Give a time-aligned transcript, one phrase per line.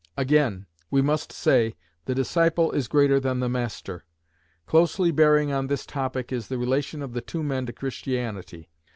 [0.17, 4.03] Again, we must say, the disciple is greater than the master.
[4.65, 8.71] Closely bearing on this topic is the relation of the two men to Christianity.